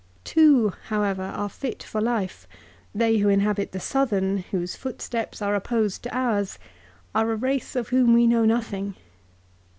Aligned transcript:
Two, 0.23 0.73
however, 0.87 1.21
are 1.21 1.47
fit 1.47 1.83
for 1.83 2.01
life. 2.01 2.47
They 2.95 3.17
who 3.19 3.29
inhabit 3.29 3.71
the 3.71 3.79
southern, 3.79 4.39
whose 4.39 4.75
footsteps 4.75 5.43
are 5.43 5.53
opposed 5.53 6.01
to 6.01 6.09
ours, 6.17 6.57
are 7.13 7.31
a 7.31 7.35
race 7.35 7.75
of 7.75 7.89
whom 7.89 8.15
we 8.15 8.25
know 8.25 8.43
nothing. 8.43 8.95